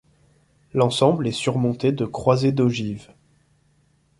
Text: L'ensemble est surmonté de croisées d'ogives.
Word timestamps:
L'ensemble 0.73 1.27
est 1.27 1.31
surmonté 1.31 1.91
de 1.91 2.05
croisées 2.05 2.51
d'ogives. 2.51 3.13